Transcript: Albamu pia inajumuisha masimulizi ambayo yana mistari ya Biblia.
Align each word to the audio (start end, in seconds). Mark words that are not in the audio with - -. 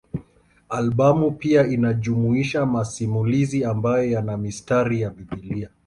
Albamu 0.69 1.31
pia 1.31 1.67
inajumuisha 1.67 2.65
masimulizi 2.65 3.63
ambayo 3.65 4.11
yana 4.11 4.37
mistari 4.37 5.01
ya 5.01 5.09
Biblia. 5.09 5.69